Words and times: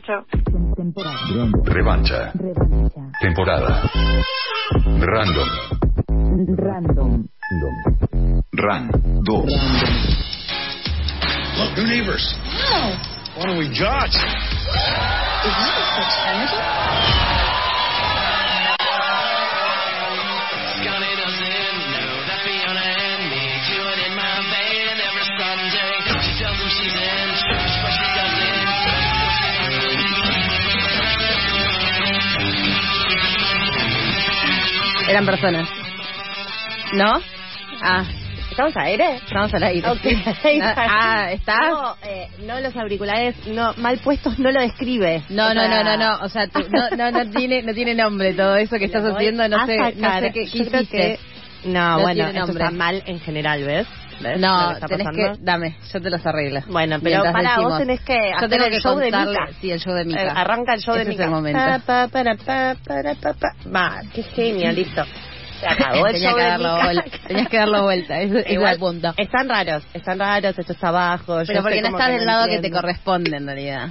Chau. 0.00 0.24
Temporada. 0.76 1.18
Revancha. 1.64 2.32
Revancha. 2.34 3.10
Temporada. 3.20 3.90
Random. 5.00 5.48
Random. 6.56 7.28
Random. 8.52 9.46
Look, 11.58 11.76
new 11.76 11.86
neighbors. 11.86 12.34
Why 13.36 13.44
don't 13.46 13.58
we 13.58 13.68
judge? 13.68 14.16
Scotty 16.22 17.31
Eran 35.12 35.26
personas. 35.26 35.68
¿No? 36.94 37.12
Ah, 37.82 38.04
¿Estamos 38.50 38.76
al 38.76 38.84
aire? 38.86 39.16
estamos 39.16 39.52
al 39.54 39.62
aire. 39.62 39.88
Ok. 39.90 40.00
sí. 40.42 40.60
Ah, 40.76 41.32
¿estás? 41.32 41.58
No, 41.70 41.96
eh, 42.02 42.28
no, 42.46 42.60
los 42.60 42.76
auriculares 42.76 43.34
no 43.46 43.74
mal 43.76 43.98
puestos 43.98 44.38
no 44.38 44.50
lo 44.50 44.60
describe. 44.60 45.22
No, 45.30 45.48
O 45.48 45.54
no, 45.54 45.60
sea, 45.62 45.82
no, 45.84 45.84
no, 45.84 45.96
no, 46.18 46.24
o 46.24 46.28
sea, 46.28 46.46
tú- 46.48 46.64
no, 46.70 46.90
no, 46.96 47.10
no 47.10 47.30
tiene, 47.30 47.62
no 47.62 47.72
tiene 47.74 47.94
nombre 47.94 48.34
todo 48.34 48.56
eso 48.56 48.76
que 48.78 48.86
estás 48.86 49.04
haciendo, 49.04 49.48
no 49.48 49.64
sé, 49.66 49.76
no 49.96 50.18
sé 50.20 50.30
qué, 50.32 50.40
qué 50.50 50.58
hiciste. 50.58 50.86
que- 50.86 51.18
No, 51.64 51.96
No 51.96 52.00
bueno, 52.02 52.32
nombre. 52.32 52.54
está 52.64 52.70
mal 52.70 53.02
en 53.06 53.20
general, 53.20 53.64
¿ves? 53.64 53.86
¿Ves 54.22 54.40
No, 54.40 54.74
que 54.80 54.86
tenés 54.96 55.08
que, 55.14 55.32
dame, 55.40 55.76
yo 55.92 56.00
te 56.00 56.10
los 56.10 56.24
arreglo. 56.26 56.60
Bueno, 56.68 56.96
pero 57.02 57.22
Mientras 57.22 57.32
para 57.32 57.48
decimos. 57.50 57.70
vos 57.70 57.78
tenés 57.80 58.00
que 58.00 58.14
Yo 58.14 58.36
hacer 58.36 58.48
tengo 58.50 58.64
el 58.64 58.70
que 58.70 58.80
show 58.80 58.96
de 58.96 59.02
contarle, 59.10 59.40
Mika. 59.40 59.52
sí, 59.60 59.70
el 59.70 59.80
show 59.80 59.94
de 59.94 60.04
Mika. 60.04 60.22
Eh, 60.24 60.32
arranca 60.34 60.74
el 60.74 60.80
show 60.80 60.94
Ese 60.94 61.04
de 61.04 61.10
es 61.10 61.16
Mika. 61.16 61.24
el 61.24 61.30
momento. 61.30 61.58
Pa, 61.58 61.78
pa, 61.80 62.08
para, 62.08 62.34
pa, 62.36 62.76
para, 62.86 63.14
pa, 63.14 63.32
pa. 63.34 63.48
Va, 63.74 64.02
qué 64.14 64.22
genio, 64.22 64.70
listo. 64.72 65.04
Se 65.60 65.68
acabó 65.68 66.06
el 66.08 66.12
Tenía 66.14 66.28
show 66.30 66.36
que 66.38 66.42
de 66.42 66.48
darlo 66.48 66.72
Mika. 66.74 66.84
vuelta, 66.84 67.18
tenías 67.28 67.48
que 67.48 67.56
darlo 67.56 67.82
vuelta, 67.84 68.20
ese 68.20 68.38
es 68.40 68.50
Igual, 68.52 68.72
el 68.74 68.78
punto. 68.80 69.14
Están 69.16 69.48
raros, 69.48 69.84
están 69.94 70.18
raros, 70.18 70.58
esto 70.58 70.72
está 70.72 70.88
abajo. 70.88 71.40
yo 71.42 71.46
Pero 71.46 71.62
porque 71.62 71.82
no 71.82 71.88
estás 71.88 72.08
del 72.08 72.24
lado 72.26 72.46
que 72.46 72.58
te 72.58 72.70
corresponde 72.70 73.36
en 73.36 73.46
realidad. 73.46 73.88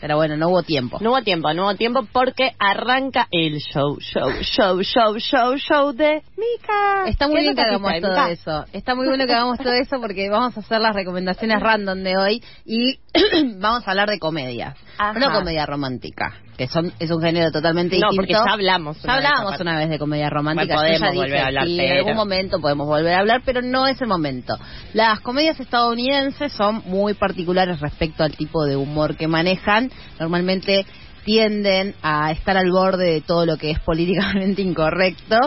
Pero 0.00 0.16
bueno, 0.16 0.36
no 0.36 0.48
hubo 0.48 0.62
tiempo. 0.62 0.98
No 1.00 1.10
hubo 1.10 1.22
tiempo, 1.22 1.52
no 1.52 1.64
hubo 1.64 1.74
tiempo 1.74 2.06
porque 2.10 2.52
arranca 2.58 3.28
el 3.30 3.58
show, 3.58 3.98
show, 4.00 4.30
show, 4.42 4.80
show, 4.82 5.18
show, 5.18 5.56
show 5.56 5.92
de 5.92 6.22
Mika. 6.36 7.04
Está 7.06 7.28
muy 7.28 7.36
¿Qué 7.36 7.42
bien 7.42 7.54
que 7.54 7.62
hagamos 7.62 7.92
todo 8.00 8.10
Mika? 8.10 8.30
eso. 8.30 8.64
Está 8.72 8.94
muy 8.94 9.06
bueno 9.06 9.26
que 9.26 9.34
hagamos 9.34 9.58
todo 9.58 9.72
eso 9.74 10.00
porque 10.00 10.30
vamos 10.30 10.56
a 10.56 10.60
hacer 10.60 10.80
las 10.80 10.94
recomendaciones 10.94 11.60
random 11.60 12.02
de 12.02 12.16
hoy 12.16 12.42
y 12.64 12.98
vamos 13.58 13.86
a 13.86 13.90
hablar 13.90 14.08
de 14.08 14.18
comedias. 14.18 14.76
Ajá. 15.02 15.16
Una 15.16 15.32
comedia 15.32 15.64
romántica, 15.64 16.34
que 16.58 16.68
son 16.68 16.92
es 16.98 17.10
un 17.10 17.22
género 17.22 17.50
totalmente 17.50 17.98
No, 17.98 18.08
distinto. 18.10 18.16
porque 18.16 18.32
ya 18.46 18.52
hablamos 18.52 19.00
Ya 19.02 19.18
una 19.18 19.50
vez 19.50 19.60
una 19.60 19.78
vez 19.78 19.88
de 19.88 19.98
comedia 19.98 20.28
romántica. 20.28 20.74
Bueno, 20.74 20.82
podemos 20.98 21.10
dije, 21.12 21.22
volver 21.24 21.40
a 21.42 21.46
hablar, 21.46 21.66
sí, 21.66 21.76
pero- 21.78 21.92
en 21.92 21.98
algún 22.00 22.16
momento 22.16 22.60
podemos 22.60 22.86
volver 22.86 23.14
a 23.14 23.18
hablar, 23.20 23.40
pero 23.46 23.62
no 23.62 23.86
es 23.86 23.98
el 24.02 24.08
momento. 24.08 24.58
Las 24.92 25.20
comedias 25.20 25.58
estadounidenses 25.58 26.52
son 26.52 26.82
muy 26.84 27.14
particulares 27.14 27.80
respecto 27.80 28.24
al 28.24 28.36
tipo 28.36 28.62
de 28.66 28.76
humor 28.76 29.16
que 29.16 29.26
manejan. 29.26 29.90
Normalmente 30.18 30.84
tienden 31.24 31.94
a 32.02 32.30
estar 32.32 32.58
al 32.58 32.70
borde 32.70 33.06
de 33.10 33.20
todo 33.22 33.46
lo 33.46 33.56
que 33.56 33.70
es 33.70 33.78
políticamente 33.80 34.60
incorrecto 34.62 35.38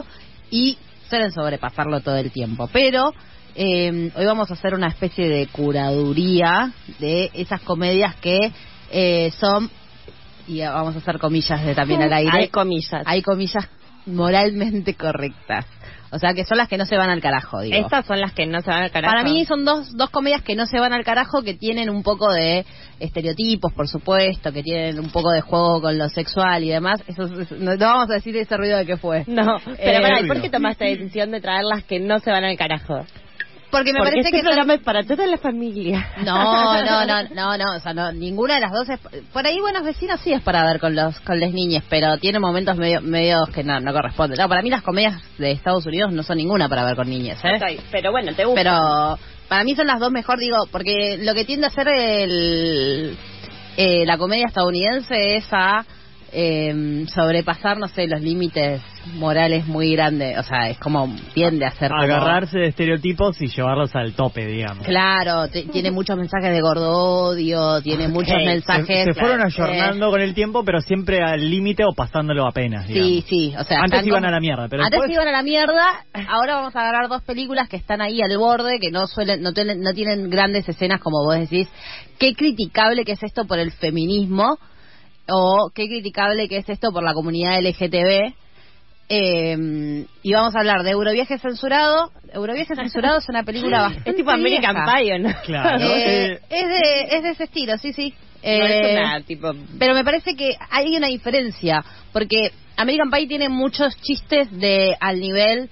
y 0.50 0.80
suelen 1.10 1.32
sobrepasarlo 1.32 2.00
todo 2.02 2.16
el 2.16 2.32
tiempo. 2.32 2.68
Pero 2.74 3.14
eh, 3.56 4.10
hoy 4.16 4.26
vamos 4.26 4.50
a 4.50 4.56
hacer 4.56 4.74
una 4.74 4.88
especie 4.88 5.30
de 5.30 5.46
curaduría 5.46 6.72
de 6.98 7.30
esas 7.36 7.62
comedias 7.62 8.16
que 8.16 8.52
eh, 8.94 9.32
son, 9.40 9.70
y 10.48 10.62
vamos 10.62 10.96
a 10.96 11.00
hacer 11.00 11.20
comillas 11.20 11.66
de 11.66 11.76
también 11.76 12.02
al 12.04 12.14
aire, 12.14 12.32
Hay 12.34 12.48
comillas. 12.50 13.04
hay 13.06 13.22
comillas 13.22 13.68
moralmente 14.06 14.94
correctas. 14.96 15.66
O 16.12 16.20
sea, 16.20 16.36
que 16.36 16.46
son 16.46 16.60
las 16.60 16.68
que 16.70 16.78
no 16.78 16.86
se 16.86 16.96
van 16.96 17.10
al 17.10 17.22
carajo, 17.22 17.62
digo. 17.62 17.76
Estas 17.76 18.06
son 18.06 18.22
las 18.22 18.34
que 18.34 18.46
no 18.46 18.62
se 18.62 18.70
van 18.70 18.84
al 18.84 18.92
carajo. 18.92 19.12
Para 19.16 19.24
mí 19.28 19.46
son 19.46 19.66
dos, 19.66 19.98
dos 19.98 20.12
comedias 20.12 20.44
que 20.44 20.56
no 20.56 20.68
se 20.68 20.80
van 20.80 20.94
al 20.94 21.04
carajo, 21.04 21.42
que 21.42 21.56
tienen 21.56 21.90
un 21.90 22.04
poco 22.04 22.32
de 22.32 22.68
estereotipos, 23.00 23.74
por 23.74 23.88
supuesto, 23.88 24.52
que 24.52 24.62
tienen 24.62 25.00
un 25.00 25.10
poco 25.10 25.32
de 25.32 25.42
juego 25.42 25.82
con 25.82 25.98
lo 25.98 26.08
sexual 26.10 26.64
y 26.64 26.70
demás. 26.70 27.02
Eso 27.08 27.24
es- 27.24 27.52
no, 27.54 27.72
no 27.76 27.86
vamos 27.86 28.12
a 28.12 28.14
decir 28.14 28.38
ese 28.38 28.56
ruido 28.58 28.78
de 28.78 28.86
que 28.86 28.98
fue. 28.98 29.24
No, 29.26 29.58
Eh, 29.58 29.62
pero 29.80 30.24
¿y 30.24 30.28
¿por 30.28 30.40
qué 30.40 30.52
tomaste 30.52 30.86
la 30.86 30.92
decisión 30.92 31.32
de 31.32 31.42
traer 31.42 31.64
las 31.64 31.84
que 31.84 32.00
no 32.00 32.20
se 32.20 32.30
van 32.30 32.44
al 32.44 32.58
carajo? 32.58 33.06
Porque 33.74 33.92
me 33.92 33.98
Porque 34.00 34.12
parece 34.12 34.30
este 34.30 34.42
que 34.44 34.54
son- 34.56 34.70
es 34.70 34.82
para 34.82 35.04
toda 35.04 35.26
la 35.26 35.38
familia. 35.40 36.12
No, 36.24 36.80
no, 36.86 37.06
no, 37.08 37.24
no, 37.34 37.58
no, 37.58 37.76
o 37.76 37.80
sea, 37.80 37.92
no, 37.92 38.12
ninguna 38.12 38.54
de 38.54 38.60
las 38.62 38.72
dos 38.72 38.88
es... 38.88 39.00
Por 39.34 39.48
ahí 39.48 39.60
Buenos 39.60 39.84
Vecinos 39.84 40.20
sí 40.22 40.32
es 40.32 40.44
para 40.44 40.64
ver 40.64 40.80
con 40.80 40.96
los 40.96 41.20
con 41.22 41.40
las 41.40 41.52
niñas, 41.52 41.84
pero 41.90 42.20
tiene 42.20 42.38
momentos 42.40 42.78
medio, 42.78 43.02
medios 43.02 43.50
que 43.50 43.64
no, 43.64 43.80
no 43.80 43.92
corresponden. 43.92 44.38
No, 44.40 44.48
para 44.48 44.62
mí 44.62 44.70
las 44.70 44.84
comedias 44.84 45.20
de 45.40 45.52
Estados 45.52 45.88
Unidos 45.88 46.12
no 46.14 46.22
son 46.22 46.38
ninguna 46.38 46.70
para 46.70 46.84
ver 46.86 46.96
con 46.96 47.10
niñas, 47.10 47.40
¿eh? 47.44 47.80
Pero 47.92 48.12
bueno, 48.12 48.32
te 48.36 48.46
gusta. 48.46 48.62
Pero 48.62 49.20
para 49.50 49.64
mí 49.64 49.76
son 49.76 49.88
las 49.88 50.00
dos 50.00 50.12
mejor, 50.12 50.38
digo, 50.38 50.68
porque 50.72 51.18
lo 51.24 51.34
que 51.34 51.44
tiende 51.44 51.66
a 51.66 51.70
hacer 51.70 51.88
el, 51.88 53.18
eh, 53.78 54.06
la 54.06 54.20
comedia 54.20 54.46
estadounidense 54.48 55.36
es 55.38 55.46
a 55.52 55.84
eh, 56.32 57.06
sobrepasar, 57.12 57.80
no 57.80 57.88
sé, 57.88 58.06
los 58.08 58.22
límites 58.22 58.82
morales 59.16 59.68
muy 59.68 59.92
grandes. 59.94 60.38
O 60.38 60.44
sea, 60.44 60.70
es 60.70 60.78
como 60.80 61.14
tiende 61.34 61.66
a 61.66 61.72
ser 61.72 61.90
como- 61.90 62.02
Agarrarse 62.04 62.60
de 62.60 62.68
estereotipos 62.68 63.42
y 63.42 63.48
llevarlos 63.48 63.94
al 63.96 64.14
tope, 64.14 64.46
digamos. 64.46 64.86
Claro, 64.86 65.48
tiene 65.50 65.92
muchos 65.92 66.18
mensajes 66.18 66.52
de 66.52 66.62
gordo 66.62 66.92
odio, 67.30 67.82
tiene 67.82 68.08
muchos 68.08 68.36
mensajes. 68.44 69.06
Se, 69.06 69.14
fueron 69.14 69.42
eh, 69.42 69.46
ayornando 69.46 70.10
con 70.10 70.22
el 70.22 70.34
tiempo, 70.34 70.64
pero 70.64 70.82
siempre 70.82 71.22
al 71.22 71.50
límite 71.50 71.84
o 71.86 71.94
pasándolo 71.94 72.48
apenas, 72.48 72.88
digamos. 72.88 73.10
Sí, 73.10 73.26
sí, 73.28 73.54
o 73.58 73.64
sea, 73.64 73.80
Antes 73.82 74.06
iban 74.06 74.22
como- 74.22 74.28
a 74.30 74.32
la 74.32 74.40
mierda, 74.40 74.68
pero 74.70 74.84
antes 74.84 75.00
después... 75.00 75.12
iban 75.12 75.28
a 75.28 75.32
la 75.32 75.44
mierda, 75.44 76.06
ahora 76.30 76.56
vamos 76.56 76.76
a 76.76 76.82
agarrar 76.82 77.10
dos 77.10 77.22
películas 77.24 77.70
que 77.70 77.78
están 77.78 78.02
ahí 78.02 78.22
al 78.22 78.38
borde, 78.38 78.80
que 78.80 78.92
no 78.92 79.08
suelen, 79.08 79.42
no 79.42 79.54
tienen, 79.54 79.82
no 79.82 79.94
tienen 79.94 80.30
grandes 80.30 80.68
escenas 80.68 81.00
como 81.00 81.24
vos 81.26 81.38
decís. 81.38 81.68
Qué 82.20 82.34
criticable 82.36 83.04
que 83.06 83.14
es 83.14 83.24
esto 83.24 83.46
por 83.46 83.60
el 83.60 83.72
feminismo, 83.72 84.58
o 85.28 85.72
qué 85.74 85.88
criticable 85.88 86.48
que 86.48 86.58
es 86.58 86.70
esto 86.70 86.92
por 86.92 87.04
la 87.04 87.14
comunidad 87.14 87.60
LGTB. 87.62 88.34
Eh, 89.10 90.06
y 90.24 90.34
vamos 90.34 90.56
a 90.56 90.60
hablar 90.60 90.84
de 90.84 90.92
Euroviaje 90.92 91.38
censurado. 91.38 92.12
Euroviaje 92.34 92.76
censurado 92.76 93.20
es 93.20 93.30
una 93.30 93.44
película 93.44 93.82
bastante 93.84 94.10
es 94.10 94.16
tipo 94.16 94.32
American 94.32 94.76
vieja. 94.76 94.98
Pie, 94.98 95.14
¿o 95.14 95.20
¿no? 95.20 95.30
Claro. 95.46 95.86
Eh, 95.96 96.32
eh, 96.34 96.40
es, 96.50 96.68
de, 96.68 97.16
es 97.18 97.24
de 97.24 97.30
ese 97.32 97.44
estilo, 97.44 97.78
sí, 97.78 97.94
sí. 97.94 98.14
No 98.44 98.50
es 98.50 98.72
Eh, 98.72 98.98
una, 98.98 99.22
tipo... 99.22 99.52
pero 99.80 99.94
me 99.94 100.04
parece 100.04 100.36
que 100.36 100.56
hay 100.70 100.96
una 100.98 101.08
diferencia, 101.08 101.84
porque 102.12 102.52
American 102.76 103.10
Pie 103.12 103.28
tiene 103.28 103.50
muchos 103.50 103.96
chistes 104.02 104.52
de 104.52 104.96
al 105.00 105.20
nivel 105.20 105.70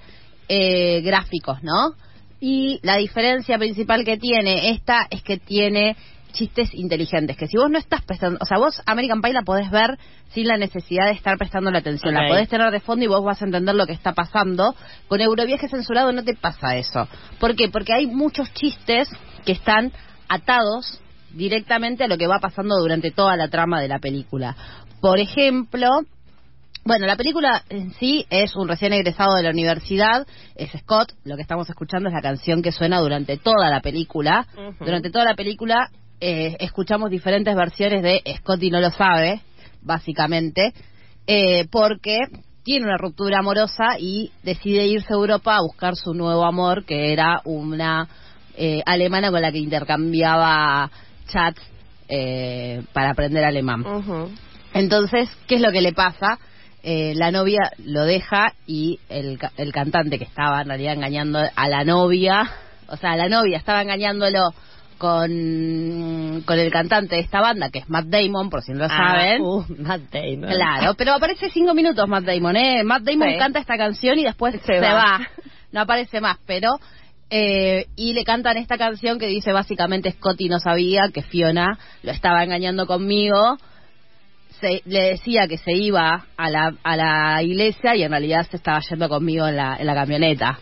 eh, 0.48 1.00
gráficos, 1.02 1.62
¿no? 1.62 1.94
Y 2.40 2.80
la 2.82 2.96
diferencia 2.96 3.58
principal 3.58 4.04
que 4.04 4.16
tiene 4.16 4.70
esta 4.70 5.06
es 5.10 5.22
que 5.22 5.36
tiene 5.38 5.96
chistes 6.32 6.74
inteligentes, 6.74 7.36
que 7.36 7.46
si 7.46 7.56
vos 7.56 7.70
no 7.70 7.78
estás 7.78 8.02
prestando, 8.02 8.38
o 8.40 8.44
sea, 8.44 8.58
vos 8.58 8.82
American 8.86 9.20
Pie 9.22 9.32
la 9.32 9.42
podés 9.42 9.70
ver 9.70 9.98
sin 10.32 10.48
la 10.48 10.56
necesidad 10.56 11.06
de 11.06 11.12
estar 11.12 11.36
prestando 11.38 11.70
la 11.70 11.78
atención, 11.78 12.14
la 12.14 12.28
podés 12.28 12.48
tener 12.48 12.70
de 12.70 12.80
fondo 12.80 13.04
y 13.04 13.08
vos 13.08 13.22
vas 13.22 13.40
a 13.42 13.44
entender 13.44 13.74
lo 13.74 13.86
que 13.86 13.92
está 13.92 14.12
pasando. 14.12 14.74
Con 15.08 15.20
Euroviaje 15.20 15.68
censurado 15.68 16.12
no 16.12 16.24
te 16.24 16.34
pasa 16.34 16.76
eso. 16.76 17.06
¿Por 17.38 17.54
qué? 17.54 17.68
Porque 17.68 17.92
hay 17.92 18.06
muchos 18.06 18.52
chistes 18.54 19.08
que 19.44 19.52
están 19.52 19.92
atados 20.28 21.00
directamente 21.34 22.04
a 22.04 22.08
lo 22.08 22.18
que 22.18 22.26
va 22.26 22.38
pasando 22.38 22.78
durante 22.78 23.10
toda 23.10 23.36
la 23.36 23.48
trama 23.48 23.80
de 23.80 23.88
la 23.88 23.98
película. 23.98 24.56
Por 25.00 25.18
ejemplo, 25.18 25.88
bueno, 26.84 27.06
la 27.06 27.16
película 27.16 27.62
en 27.68 27.92
sí 27.94 28.26
es 28.28 28.56
un 28.56 28.66
recién 28.66 28.92
egresado 28.92 29.36
de 29.36 29.44
la 29.44 29.50
universidad, 29.50 30.26
es 30.56 30.70
Scott, 30.80 31.12
lo 31.24 31.36
que 31.36 31.42
estamos 31.42 31.68
escuchando 31.68 32.08
es 32.08 32.14
la 32.14 32.20
canción 32.20 32.60
que 32.60 32.72
suena 32.72 32.98
durante 32.98 33.36
toda 33.36 33.70
la 33.70 33.80
película. 33.80 34.46
Durante 34.80 35.10
toda 35.10 35.24
la 35.24 35.34
película 35.34 35.90
eh, 36.22 36.56
escuchamos 36.60 37.10
diferentes 37.10 37.52
versiones 37.56 38.00
de 38.00 38.22
Scott 38.38 38.62
y 38.62 38.70
no 38.70 38.80
lo 38.80 38.92
sabe, 38.92 39.40
básicamente, 39.82 40.72
eh, 41.26 41.66
porque 41.68 42.18
tiene 42.62 42.86
una 42.86 42.96
ruptura 42.96 43.40
amorosa 43.40 43.98
y 43.98 44.30
decide 44.44 44.86
irse 44.86 45.12
a 45.12 45.16
Europa 45.16 45.56
a 45.56 45.62
buscar 45.62 45.96
su 45.96 46.14
nuevo 46.14 46.44
amor, 46.44 46.84
que 46.84 47.12
era 47.12 47.40
una 47.44 48.08
eh, 48.56 48.82
alemana 48.86 49.32
con 49.32 49.42
la 49.42 49.50
que 49.50 49.58
intercambiaba 49.58 50.88
chats 51.26 51.60
eh, 52.08 52.82
para 52.92 53.10
aprender 53.10 53.44
alemán. 53.44 53.84
Entonces, 54.74 55.28
¿qué 55.48 55.56
es 55.56 55.60
lo 55.60 55.72
que 55.72 55.82
le 55.82 55.92
pasa? 55.92 56.38
Eh, 56.84 57.14
la 57.16 57.32
novia 57.32 57.72
lo 57.78 58.04
deja 58.04 58.54
y 58.64 59.00
el, 59.08 59.40
el 59.56 59.72
cantante 59.72 60.18
que 60.18 60.24
estaba 60.24 60.62
en 60.62 60.68
realidad 60.68 60.94
engañando 60.94 61.40
a 61.54 61.68
la 61.68 61.82
novia, 61.82 62.48
o 62.86 62.96
sea, 62.96 63.16
la 63.16 63.28
novia 63.28 63.58
estaba 63.58 63.82
engañándolo 63.82 64.52
con, 65.02 66.42
con 66.46 66.58
el 66.58 66.70
cantante 66.70 67.16
de 67.16 67.22
esta 67.22 67.40
banda, 67.40 67.70
que 67.70 67.80
es 67.80 67.88
Matt 67.90 68.06
Damon, 68.06 68.48
por 68.48 68.62
si 68.62 68.72
no 68.72 68.78
lo 68.78 68.84
Ah, 68.84 68.88
saben. 68.88 69.42
uh, 69.42 69.64
Matt 69.78 70.02
Damon. 70.12 70.50
Claro, 70.54 70.94
pero 70.94 71.12
aparece 71.14 71.50
cinco 71.50 71.74
minutos 71.74 72.06
Matt 72.08 72.24
Damon, 72.24 72.56
¿eh? 72.56 72.84
Matt 72.84 73.02
Damon 73.02 73.30
Sí. 73.32 73.38
canta 73.38 73.58
esta 73.58 73.76
canción 73.76 74.18
y 74.18 74.24
después 74.24 74.54
se, 74.64 74.80
va. 74.80 74.94
va. 74.94 75.28
No 75.72 75.80
aparece 75.80 76.20
más, 76.20 76.38
pero... 76.46 76.68
eh, 77.30 77.86
y 77.96 78.12
le 78.12 78.24
cantan 78.24 78.56
esta 78.58 78.76
canción 78.76 79.18
que 79.18 79.26
dice 79.26 79.52
básicamente 79.52 80.12
Scotty 80.12 80.48
no 80.48 80.58
sabía 80.60 81.04
que 81.12 81.22
Fiona 81.22 81.78
lo 82.02 82.12
estaba 82.12 82.44
engañando 82.44 82.86
conmigo 82.86 83.56
se- 84.62 84.80
le 84.86 85.02
decía 85.10 85.46
que 85.48 85.58
se 85.58 85.72
iba 85.72 86.24
a 86.36 86.50
la, 86.50 86.72
a 86.84 86.96
la 86.96 87.42
iglesia 87.42 87.94
y 87.96 88.02
en 88.04 88.10
realidad 88.12 88.46
se 88.50 88.56
estaba 88.56 88.80
yendo 88.88 89.08
conmigo 89.08 89.46
en 89.46 89.56
la, 89.56 89.76
en 89.78 89.86
la 89.86 89.94
camioneta. 89.94 90.58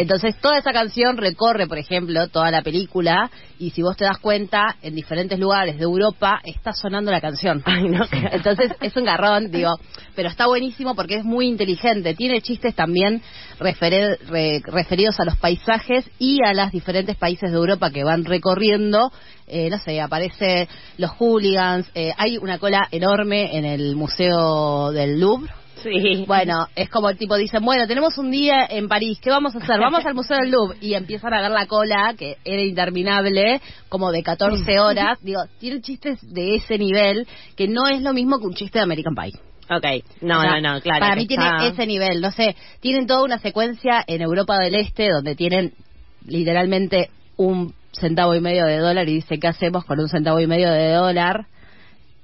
Entonces 0.00 0.34
toda 0.40 0.58
esa 0.58 0.72
canción 0.72 1.16
recorre, 1.18 1.66
por 1.68 1.78
ejemplo, 1.78 2.26
toda 2.28 2.50
la 2.50 2.62
película 2.62 3.30
y 3.58 3.70
si 3.70 3.82
vos 3.82 3.96
te 3.96 4.04
das 4.04 4.18
cuenta, 4.18 4.76
en 4.82 4.94
diferentes 4.96 5.38
lugares 5.38 5.76
de 5.76 5.84
Europa 5.84 6.40
está 6.42 6.72
sonando 6.72 7.10
la 7.12 7.20
canción. 7.20 7.62
Ay, 7.66 7.84
no. 7.84 8.04
Entonces 8.32 8.72
es 8.80 8.96
un 8.96 9.04
garrón, 9.04 9.50
digo, 9.50 9.78
pero 10.16 10.28
está 10.28 10.46
buenísimo 10.46 10.94
porque 10.96 11.16
es 11.16 11.24
muy 11.24 11.46
inteligente. 11.46 12.14
Tiene 12.14 12.40
chistes 12.40 12.74
también 12.74 13.22
re- 13.60 14.60
referidos 14.66 15.20
a 15.20 15.24
los 15.24 15.36
paisajes 15.36 16.10
y 16.18 16.40
a 16.44 16.54
los 16.54 16.72
diferentes 16.72 17.16
países 17.16 17.50
de 17.50 17.56
Europa 17.56 17.90
que 17.90 18.04
van 18.04 18.24
recorriendo. 18.24 19.12
Eh, 19.46 19.68
no 19.68 19.78
sé, 19.78 20.00
aparece 20.00 20.68
los 20.96 21.10
hooligans, 21.18 21.86
eh, 21.94 22.12
hay 22.16 22.38
una 22.38 22.58
cola 22.58 22.88
enorme 22.90 23.33
en 23.34 23.64
el 23.64 23.96
Museo 23.96 24.90
del 24.92 25.20
Louvre. 25.20 25.50
Sí. 25.82 26.24
Bueno, 26.26 26.66
es 26.74 26.88
como 26.88 27.10
el 27.10 27.18
tipo 27.18 27.36
dicen, 27.36 27.62
bueno, 27.62 27.86
tenemos 27.86 28.16
un 28.16 28.30
día 28.30 28.64
en 28.70 28.88
París, 28.88 29.18
¿qué 29.22 29.28
vamos 29.28 29.54
a 29.54 29.58
hacer? 29.58 29.78
Vamos 29.78 30.06
al 30.06 30.14
Museo 30.14 30.38
del 30.38 30.50
Louvre 30.50 30.78
y 30.80 30.94
empiezan 30.94 31.34
a 31.34 31.42
ver 31.42 31.50
la 31.50 31.66
cola, 31.66 32.14
que 32.16 32.38
era 32.42 32.62
interminable, 32.62 33.60
como 33.90 34.10
de 34.10 34.22
14 34.22 34.80
horas. 34.80 35.18
Digo, 35.20 35.40
tienen 35.58 35.82
chistes 35.82 36.18
de 36.32 36.54
ese 36.56 36.78
nivel, 36.78 37.26
que 37.54 37.68
no 37.68 37.86
es 37.88 38.00
lo 38.00 38.14
mismo 38.14 38.38
que 38.38 38.46
un 38.46 38.54
chiste 38.54 38.78
de 38.78 38.84
American 38.84 39.14
Pie. 39.14 39.32
Ok. 39.70 40.04
No, 40.22 40.38
O 40.38 40.42
sea, 40.42 40.60
no, 40.60 40.74
no, 40.74 40.80
claro. 40.80 41.00
Para 41.00 41.16
mí 41.16 41.26
está- 41.28 41.56
tiene 41.58 41.72
ese 41.74 41.86
nivel, 41.86 42.20
no 42.22 42.30
sé, 42.30 42.56
tienen 42.80 43.06
toda 43.06 43.22
una 43.22 43.38
secuencia 43.38 44.02
en 44.06 44.22
Europa 44.22 44.58
del 44.58 44.74
Este 44.76 45.10
donde 45.10 45.34
tienen 45.36 45.74
literalmente 46.26 47.10
un 47.36 47.74
centavo 47.92 48.34
y 48.34 48.40
medio 48.40 48.66
de 48.66 48.78
dólar 48.78 49.08
y 49.08 49.14
dice, 49.16 49.38
¿qué 49.38 49.48
hacemos 49.48 49.84
con 49.84 50.00
un 50.00 50.08
centavo 50.08 50.40
y 50.40 50.46
medio 50.46 50.70
de 50.70 50.92
dólar? 50.92 51.46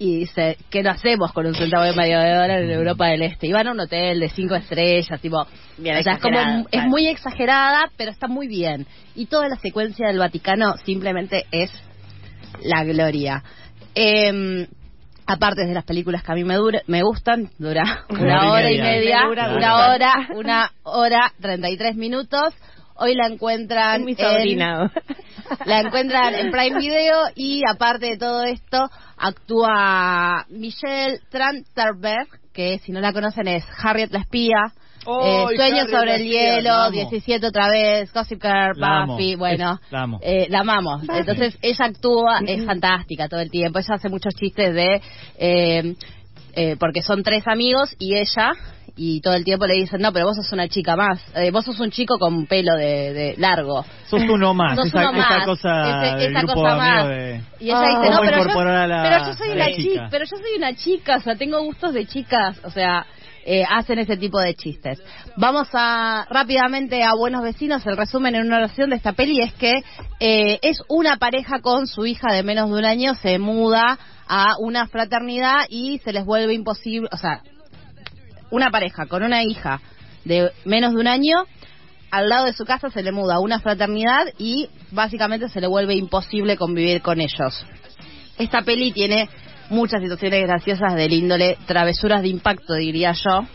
Y 0.02 0.20
dice, 0.20 0.56
¿qué 0.70 0.82
no 0.82 0.90
hacemos 0.90 1.30
con 1.32 1.44
un 1.44 1.54
centavo 1.54 1.84
y 1.84 1.94
medio 1.94 2.18
de 2.18 2.30
dólar 2.30 2.62
en 2.62 2.70
Europa 2.70 3.08
del 3.08 3.20
Este? 3.20 3.48
Y 3.48 3.52
van 3.52 3.68
a 3.68 3.72
un 3.72 3.80
hotel 3.80 4.18
de 4.18 4.30
cinco 4.30 4.54
estrellas, 4.54 5.20
tipo... 5.20 5.46
Bien 5.76 5.98
o 5.98 6.02
sea, 6.02 6.14
es 6.14 6.20
como, 6.20 6.38
exagerada, 6.38 6.60
es 6.62 6.70
claro. 6.70 6.88
muy 6.88 7.06
exagerada, 7.06 7.80
pero 7.98 8.10
está 8.10 8.26
muy 8.26 8.48
bien. 8.48 8.86
Y 9.14 9.26
toda 9.26 9.48
la 9.48 9.56
secuencia 9.56 10.08
del 10.08 10.18
Vaticano 10.18 10.74
simplemente 10.86 11.44
es 11.50 11.70
la 12.62 12.82
gloria. 12.84 13.44
Eh, 13.94 14.66
aparte 15.26 15.66
de 15.66 15.74
las 15.74 15.84
películas 15.84 16.22
que 16.22 16.32
a 16.32 16.34
mí 16.34 16.44
me, 16.44 16.54
dura, 16.56 16.80
me 16.86 17.02
gustan, 17.02 17.50
dura 17.58 18.06
una 18.08 18.52
hora 18.52 18.70
y 18.70 18.80
media, 18.80 19.28
una 19.28 19.92
hora, 19.92 20.14
una 20.34 20.72
hora, 20.82 21.32
33 21.40 21.96
minutos. 21.96 22.54
Hoy 23.02 23.14
la 23.14 23.26
encuentran 23.28 24.04
mi 24.04 24.12
en, 24.12 24.18
sobrina. 24.18 24.92
la 25.64 25.80
encuentran 25.80 26.34
en 26.34 26.50
Prime 26.50 26.78
Video 26.78 27.16
y 27.34 27.62
aparte 27.66 28.06
de 28.10 28.18
todo 28.18 28.44
esto 28.44 28.88
actúa 29.16 30.44
Michelle 30.50 31.18
Trachtenberg, 31.30 32.28
que 32.52 32.78
si 32.80 32.92
no 32.92 33.00
la 33.00 33.12
conocen 33.12 33.48
es 33.48 33.64
Harriet 33.82 34.10
la 34.12 34.20
espía, 34.20 34.58
¡Ay, 35.06 35.54
eh, 35.54 35.56
Sueños 35.56 35.78
Harriet 35.88 35.90
sobre 35.98 36.14
el 36.16 36.24
hielo, 36.24 36.74
amo. 36.74 36.90
17 36.90 37.46
otra 37.46 37.70
vez, 37.70 38.12
Gossip 38.12 38.42
Girl, 38.42 38.78
La 38.78 39.02
amo. 39.02 39.14
Buffy, 39.14 39.34
bueno, 39.34 39.78
Es- 39.82 39.92
la 39.92 40.02
amo. 40.02 40.18
eh, 40.22 40.46
la 40.50 40.60
amamos. 40.60 41.02
Entonces 41.08 41.56
ella 41.62 41.86
actúa, 41.86 42.40
es 42.46 42.64
fantástica 42.66 43.28
todo 43.28 43.40
el 43.40 43.50
tiempo. 43.50 43.78
Ella 43.78 43.94
hace 43.94 44.10
muchos 44.10 44.34
chistes 44.34 44.74
de 44.74 45.00
eh, 45.38 45.94
eh, 46.52 46.76
porque 46.78 47.00
son 47.00 47.22
tres 47.22 47.44
amigos 47.46 47.94
y 47.98 48.14
ella 48.16 48.52
y 49.02 49.22
todo 49.22 49.32
el 49.34 49.44
tiempo 49.44 49.66
le 49.66 49.74
dicen 49.74 50.02
no, 50.02 50.12
pero 50.12 50.26
vos 50.26 50.36
sos 50.36 50.52
una 50.52 50.68
chica 50.68 50.94
más, 50.94 51.18
Eh, 51.34 51.50
vos 51.50 51.64
sos 51.64 51.80
un 51.80 51.90
chico 51.90 52.18
con 52.18 52.44
pelo 52.46 52.76
de, 52.76 53.14
de 53.14 53.34
largo. 53.38 53.82
Sos 54.06 54.20
uno 54.28 54.52
más, 54.52 54.76
Sos 54.76 54.88
esa, 54.88 55.08
uno 55.10 55.20
esa 55.22 55.44
cosa 55.46 56.16
Ese- 56.18 56.26
esa 56.26 56.42
cosa 56.42 56.76
más. 56.76 57.08
de... 57.08 57.40
Y 57.60 57.70
ella 57.70 57.80
dice, 57.80 57.92
¿Cómo 57.94 58.10
no, 58.10 58.20
pero 58.20 58.36
yo, 58.52 58.64
la- 58.86 59.02
pero 59.02 59.26
yo 59.26 59.34
soy 59.34 59.48
una 59.52 59.66
chica? 59.72 60.08
pero 60.10 60.24
yo 60.26 60.36
soy 60.36 60.56
una 60.58 60.74
chica, 60.74 61.16
o 61.16 61.20
sea, 61.20 61.34
tengo 61.36 61.62
gustos 61.62 61.94
de 61.94 62.06
chicas, 62.06 62.58
o 62.62 62.70
sea, 62.70 63.06
eh, 63.46 63.64
hacen 63.66 63.98
ese 63.98 64.18
tipo 64.18 64.38
de 64.38 64.54
chistes. 64.54 65.02
Vamos 65.38 65.68
a 65.72 66.26
rápidamente 66.28 67.02
a 67.02 67.14
Buenos 67.14 67.42
Vecinos, 67.42 67.86
el 67.86 67.96
resumen 67.96 68.34
en 68.34 68.46
una 68.46 68.58
oración 68.58 68.90
de 68.90 68.96
esta 68.96 69.12
peli 69.14 69.40
es 69.40 69.54
que 69.54 69.82
eh, 70.20 70.58
es 70.60 70.82
una 70.88 71.16
pareja 71.16 71.60
con 71.60 71.86
su 71.86 72.04
hija 72.04 72.32
de 72.34 72.42
menos 72.42 72.68
de 72.68 72.76
un 72.76 72.84
año, 72.84 73.14
se 73.14 73.38
muda 73.38 73.98
a 74.28 74.56
una 74.58 74.86
fraternidad 74.88 75.60
y 75.70 75.98
se 76.04 76.12
les 76.12 76.26
vuelve 76.26 76.52
imposible, 76.52 77.08
o 77.12 77.16
sea, 77.16 77.40
una 78.50 78.70
pareja 78.70 79.06
con 79.06 79.22
una 79.22 79.42
hija 79.42 79.80
de 80.24 80.50
menos 80.64 80.92
de 80.92 81.00
un 81.00 81.06
año, 81.06 81.44
al 82.10 82.28
lado 82.28 82.46
de 82.46 82.52
su 82.52 82.64
casa 82.64 82.90
se 82.90 83.02
le 83.02 83.12
muda 83.12 83.40
una 83.40 83.60
fraternidad 83.60 84.26
y 84.38 84.68
básicamente 84.90 85.48
se 85.48 85.60
le 85.60 85.66
vuelve 85.66 85.94
imposible 85.94 86.56
convivir 86.56 87.02
con 87.02 87.20
ellos. 87.20 87.64
Esta 88.38 88.62
peli 88.62 88.92
tiene 88.92 89.28
muchas 89.70 90.02
situaciones 90.02 90.42
graciosas 90.42 90.94
del 90.94 91.12
índole 91.12 91.56
travesuras 91.66 92.22
de 92.22 92.28
impacto, 92.28 92.74
diría 92.74 93.12
yo. 93.12 93.46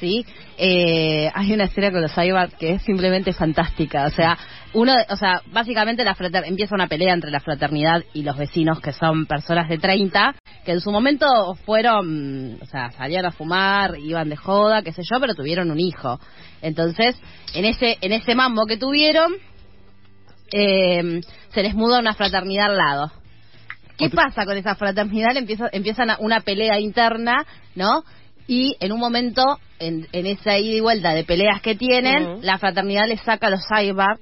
¿Sí? 0.00 0.24
Eh, 0.56 1.30
hay 1.34 1.52
una 1.52 1.64
escena 1.64 1.90
con 1.92 2.00
los 2.00 2.14
cyborg 2.14 2.56
que 2.56 2.72
es 2.72 2.82
simplemente 2.82 3.34
fantástica. 3.34 4.06
O 4.06 4.10
sea, 4.10 4.38
uno, 4.72 4.94
o 5.10 5.16
sea, 5.16 5.42
básicamente 5.52 6.04
la 6.04 6.14
frater- 6.14 6.44
empieza 6.46 6.74
una 6.74 6.86
pelea 6.88 7.12
entre 7.12 7.30
la 7.30 7.40
fraternidad 7.40 8.02
y 8.14 8.22
los 8.22 8.38
vecinos 8.38 8.80
que 8.80 8.92
son 8.92 9.26
personas 9.26 9.68
de 9.68 9.76
30 9.76 10.34
que 10.64 10.72
en 10.72 10.80
su 10.80 10.90
momento 10.90 11.26
fueron, 11.66 12.58
o 12.62 12.64
sea, 12.64 12.90
salían 12.92 13.26
a 13.26 13.30
fumar, 13.30 13.98
iban 13.98 14.30
de 14.30 14.36
joda, 14.36 14.80
qué 14.82 14.92
sé 14.92 15.02
yo, 15.02 15.20
pero 15.20 15.34
tuvieron 15.34 15.70
un 15.70 15.80
hijo. 15.80 16.18
Entonces, 16.62 17.14
en 17.54 17.66
ese 17.66 17.98
en 18.00 18.12
ese 18.12 18.34
mambo 18.34 18.64
que 18.66 18.78
tuvieron, 18.78 19.34
eh, 20.52 21.20
se 21.52 21.62
les 21.62 21.74
muda 21.74 21.98
una 22.00 22.14
fraternidad 22.14 22.70
al 22.70 22.76
lado. 22.78 23.12
¿Qué 23.98 24.08
pasa 24.08 24.46
con 24.46 24.56
esa 24.56 24.74
fraternidad? 24.76 25.36
Empieza, 25.36 25.68
empiezan 25.72 26.08
una 26.20 26.40
pelea 26.40 26.80
interna, 26.80 27.44
¿no? 27.74 28.02
Y 28.52 28.76
en 28.80 28.90
un 28.90 28.98
momento, 28.98 29.60
en, 29.78 30.08
en 30.10 30.26
esa 30.26 30.58
ida 30.58 30.74
y 30.74 30.80
vuelta 30.80 31.14
de 31.14 31.22
peleas 31.22 31.62
que 31.62 31.76
tienen, 31.76 32.40
la 32.42 32.58
fraternidad 32.58 33.06
les 33.06 33.20
saca 33.20 33.48
los 33.48 33.60
cyborg 33.68 34.18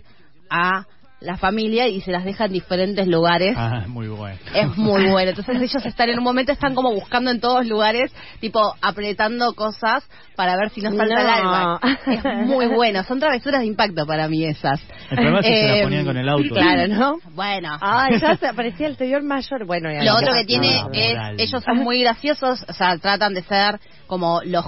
a 0.50 0.86
la 1.20 1.37
familia 1.37 1.88
y 1.88 2.00
se 2.00 2.12
las 2.12 2.25
deja 2.25 2.44
en 2.44 2.53
diferentes 2.53 3.06
lugares. 3.06 3.55
Ah, 3.56 3.85
muy 3.88 4.06
bueno. 4.09 4.38
Es 4.55 4.76
muy 4.76 5.06
bueno. 5.11 5.31
Entonces 5.31 5.56
ellos 5.56 5.85
están 5.85 6.09
en 6.11 6.19
un 6.19 6.25
momento, 6.25 6.53
están 6.53 6.75
como 6.75 6.93
buscando 6.93 7.31
en 7.31 7.41
todos 7.41 7.67
lugares, 7.67 8.12
tipo 8.41 8.61
apretando 8.81 9.53
cosas 9.55 10.09
para 10.37 10.56
ver 10.56 10.70
si 10.70 10.81
nos 10.81 10.97
falta 10.97 11.20
el 11.20 11.26
No. 11.26 11.32
alma. 11.32 11.81
Es 12.06 12.47
muy 12.47 12.67
bueno. 12.67 13.03
Son 13.03 13.19
travesuras 13.19 13.61
de 13.61 13.67
impacto 13.67 14.06
para 14.06 14.29
mí 14.29 14.44
esas. 14.44 14.81
El 15.11 15.17
problema 15.17 15.41
es 15.41 15.47
que 15.47 15.62
se 15.62 15.76
la 15.79 15.82
ponían 15.82 16.05
con 16.05 16.17
el 16.17 16.29
auto. 16.29 16.55
Claro, 16.55 16.87
¿no? 16.94 17.17
Bueno. 17.35 17.76
Ay, 17.81 18.19
ya 18.20 18.37
se 18.37 18.47
aparecía 18.47 18.87
el 18.87 18.97
señor 18.97 19.25
mayor. 19.25 19.67
Bueno, 19.67 19.91
ya 19.91 20.05
Lo 20.05 20.15
otro 20.17 20.32
que 20.35 20.44
tiene 20.44 20.79
es, 20.93 21.15
Moral. 21.17 21.35
ellos 21.41 21.65
son 21.65 21.79
muy 21.79 22.00
graciosos, 22.03 22.65
o 22.69 22.73
sea, 22.73 22.97
tratan 22.99 23.35
de 23.35 23.43
ser 23.43 23.81
como 24.06 24.41
los, 24.44 24.65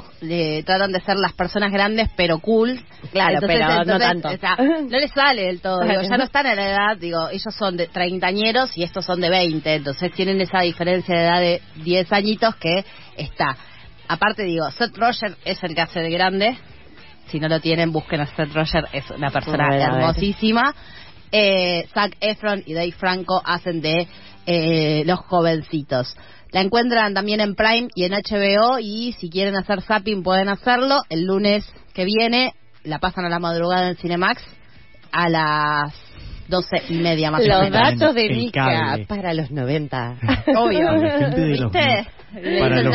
tratan 0.66 0.92
de 0.92 1.00
ser 1.00 1.16
las 1.16 1.32
personas 1.32 1.72
grandes 1.72 2.10
pero 2.16 2.40
cool. 2.40 2.78
Claro, 3.12 3.38
pero 3.46 3.84
no 3.84 3.98
tanto. 3.98 4.28
o 4.28 4.36
sea, 4.36 4.56
no 4.56 4.98
les 4.98 5.10
sale 5.12 5.42
del 5.44 5.60
todo, 5.60 5.80
digo, 5.80 6.02
ya 6.02 6.16
no 6.18 6.24
están 6.40 6.58
en 6.58 6.64
la 6.64 6.70
edad, 6.70 6.96
digo, 6.96 7.28
ellos 7.28 7.54
son 7.54 7.76
de 7.76 7.86
treintañeros 7.86 8.76
y 8.76 8.82
estos 8.82 9.04
son 9.04 9.20
de 9.20 9.28
20, 9.28 9.74
entonces 9.74 10.10
tienen 10.12 10.40
esa 10.40 10.60
diferencia 10.60 11.14
de 11.14 11.22
edad 11.22 11.40
de 11.40 11.62
10 11.84 12.12
añitos 12.12 12.56
que 12.56 12.84
está. 13.16 13.56
Aparte 14.08 14.44
digo, 14.44 14.70
Seth 14.70 14.96
Roger 14.96 15.36
es 15.44 15.62
el 15.62 15.74
que 15.74 15.80
hace 15.82 16.00
de 16.00 16.10
grande, 16.10 16.56
si 17.26 17.38
no 17.38 17.48
lo 17.48 17.60
tienen, 17.60 17.92
busquen 17.92 18.22
a 18.22 18.26
Seth 18.26 18.54
Roger, 18.54 18.86
es 18.92 19.10
una 19.10 19.30
persona 19.30 19.66
A 19.68 19.74
a 19.74 19.98
hermosísima. 19.98 20.74
Eh, 21.30 21.86
Zac 21.92 22.16
Efron 22.20 22.62
y 22.66 22.72
Dave 22.72 22.92
Franco 22.92 23.40
hacen 23.44 23.82
de 23.82 24.08
eh, 24.46 25.02
los 25.04 25.20
jovencitos. 25.20 26.16
La 26.52 26.62
encuentran 26.62 27.14
también 27.14 27.40
en 27.40 27.54
Prime 27.54 27.88
y 27.94 28.04
en 28.04 28.12
HBO 28.12 28.78
y 28.80 29.12
si 29.12 29.30
quieren 29.30 29.56
hacer 29.56 29.82
zapping 29.82 30.22
pueden 30.22 30.48
hacerlo. 30.48 31.02
El 31.08 31.26
lunes 31.26 31.70
que 31.92 32.04
viene 32.04 32.54
la 32.82 32.98
pasan 32.98 33.26
a 33.26 33.28
la 33.28 33.38
madrugada 33.38 33.90
en 33.90 33.96
Cinemax 33.96 34.42
a 35.12 35.28
las 35.28 36.09
doce 36.50 36.82
y 36.88 36.94
media 36.98 37.30
más 37.30 37.42
o 37.42 37.46
Los 37.46 37.62
menos. 37.70 37.98
datos 37.98 38.14
de 38.14 38.50
cable. 38.52 39.06
para 39.06 39.32
los 39.32 39.50
90. 39.50 40.16
Obvio. 40.56 40.86
Para 40.86 41.28
de 41.30 41.56
los 41.58 41.70
para 42.60 42.82
los-. 42.82 42.92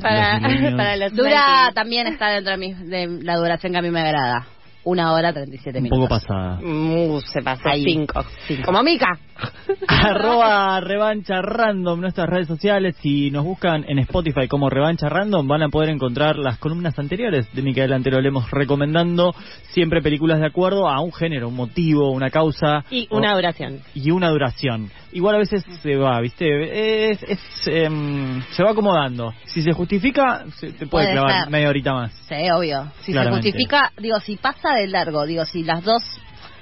Para, 0.00 0.38
Los 0.40 0.74
para 0.76 0.96
los 0.96 1.12
Dura 1.14 1.46
90. 1.64 1.72
también 1.74 2.06
está 2.08 2.28
dentro 2.30 2.52
de, 2.52 2.58
mi- 2.58 2.74
de 2.74 3.20
la 3.22 3.36
duración 3.36 3.72
que 3.72 3.78
a 3.78 3.82
mí 3.82 3.90
me 3.90 4.00
agrada. 4.00 4.46
Una 4.90 5.12
hora 5.12 5.34
treinta 5.34 5.54
y 5.54 5.58
siete 5.58 5.78
Un 5.80 5.84
minutos. 5.84 6.08
poco 6.08 6.20
pasada. 6.20 6.60
Uh, 6.62 7.20
se 7.20 7.42
pasó 7.42 7.68
Ahí. 7.68 7.84
cinco. 7.84 8.24
Como 8.64 8.82
Mica. 8.82 9.18
Arroba 9.86 10.80
revancha 10.80 11.42
random 11.42 12.00
nuestras 12.00 12.26
redes 12.28 12.48
sociales. 12.48 12.96
Si 13.02 13.30
nos 13.30 13.44
buscan 13.44 13.84
en 13.86 13.98
Spotify 14.00 14.48
como 14.48 14.70
revancha 14.70 15.08
random, 15.08 15.46
van 15.46 15.62
a 15.62 15.68
poder 15.68 15.90
encontrar 15.90 16.36
las 16.38 16.58
columnas 16.58 16.98
anteriores 16.98 17.52
de 17.52 17.62
Micael 17.62 17.92
Antero 17.92 18.20
Lemos 18.20 18.50
recomendando 18.50 19.34
siempre 19.72 20.00
películas 20.00 20.40
de 20.40 20.46
acuerdo 20.46 20.88
a 20.88 21.00
un 21.00 21.12
género, 21.12 21.48
un 21.48 21.56
motivo, 21.56 22.10
una 22.10 22.30
causa 22.30 22.84
Y 22.90 23.06
o- 23.10 23.18
una 23.18 23.34
duración. 23.34 23.80
y 23.94 24.10
una 24.10 24.30
duración. 24.30 24.90
Igual 25.12 25.36
a 25.36 25.38
veces 25.38 25.64
se 25.82 25.96
va, 25.96 26.20
¿viste? 26.20 27.10
Es, 27.10 27.22
es, 27.22 27.40
em, 27.66 28.42
se 28.50 28.62
va 28.62 28.70
acomodando. 28.72 29.32
Si 29.46 29.62
se 29.62 29.72
justifica, 29.72 30.44
se 30.56 30.72
te 30.72 30.86
puede, 30.86 31.06
Puede 31.06 31.12
clavar 31.12 31.42
ser. 31.44 31.50
media 31.50 31.68
horita 31.68 31.92
más. 31.94 32.12
Sí, 32.28 32.34
obvio. 32.54 32.92
Si 33.00 33.12
Claramente. 33.12 33.42
se 33.46 33.52
justifica, 33.52 33.92
digo, 33.98 34.20
si 34.20 34.36
pasa 34.36 34.74
de 34.74 34.86
largo, 34.88 35.24
digo, 35.26 35.44
si 35.46 35.64
las 35.64 35.82
dos 35.82 36.02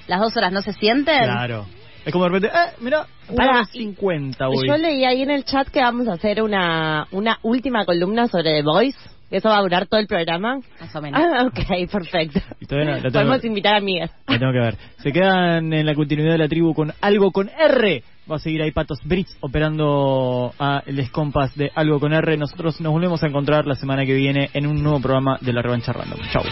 las 0.07 0.21
dos 0.21 0.35
horas 0.37 0.53
no 0.53 0.61
se 0.61 0.71
sienten, 0.73 1.23
Claro. 1.23 1.65
Es 2.05 2.13
como 2.13 2.23
de 2.23 2.29
repente, 2.31 2.57
eh, 2.57 2.71
mira, 2.79 3.05
vez 3.29 3.67
50 3.73 4.47
voy. 4.47 4.65
Yo 4.65 4.77
leí 4.77 5.03
ahí 5.03 5.21
en 5.21 5.29
el 5.31 5.43
chat 5.43 5.67
que 5.67 5.81
vamos 5.81 6.07
a 6.07 6.13
hacer 6.13 6.41
una, 6.41 7.05
una 7.11 7.37
última 7.43 7.83
columna 7.83 8.29
sobre 8.29 8.51
The 8.53 8.63
Voice. 8.63 8.97
Eso 9.29 9.49
va 9.49 9.57
a 9.57 9.61
durar 9.61 9.87
todo 9.87 9.99
el 9.99 10.07
programa. 10.07 10.61
Más 10.79 10.95
o 10.95 11.01
menos. 11.01 11.21
Ah, 11.21 11.43
ok, 11.47 11.91
perfecto. 11.91 12.39
Y 12.61 12.65
todavía 12.65 13.01
no- 13.01 13.11
Podemos 13.11 13.43
invitar 13.43 13.73
a 13.73 13.77
amigas. 13.79 14.09
La 14.25 14.39
tengo 14.39 14.53
que 14.53 14.59
ver. 14.59 14.77
Se 15.03 15.11
quedan 15.11 15.73
en 15.73 15.85
la 15.85 15.93
continuidad 15.95 16.31
de 16.31 16.37
la 16.37 16.47
tribu 16.47 16.73
con 16.73 16.93
algo 17.01 17.31
con 17.31 17.49
R. 17.49 18.01
Va 18.29 18.35
a 18.35 18.39
seguir 18.39 18.61
ahí 18.61 18.71
Patos 18.71 18.99
Brits 19.03 19.37
operando 19.39 20.53
a 20.59 20.83
el 20.85 20.97
descompas 20.97 21.55
de 21.55 21.71
algo 21.73 21.99
con 21.99 22.13
R. 22.13 22.37
Nosotros 22.37 22.81
nos 22.81 22.91
volvemos 22.91 23.23
a 23.23 23.27
encontrar 23.27 23.65
la 23.65 23.75
semana 23.75 24.05
que 24.05 24.13
viene 24.13 24.49
en 24.53 24.67
un 24.67 24.83
nuevo 24.83 24.99
programa 24.99 25.37
de 25.39 25.53
la 25.53 25.61
revancha 25.61 25.93
random. 25.93 26.19
Chau. 26.31 26.43